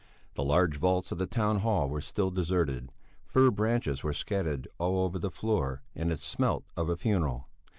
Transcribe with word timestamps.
The 0.33 0.43
large 0.43 0.77
vaults 0.77 1.11
of 1.11 1.19
the 1.19 1.27
town 1.27 1.59
hall 1.59 1.87
were 1.87 2.01
still 2.01 2.31
deserted; 2.31 2.91
fir 3.27 3.51
branches 3.51 4.01
were 4.01 4.13
scattered 4.13 4.67
all 4.79 5.03
over 5.05 5.19
the 5.19 5.29
floor, 5.29 5.83
and 5.93 6.11
it 6.11 6.21
smelt 6.23 6.63
of 6.75 6.89
a 6.89 6.97
funeral. 6.97 7.47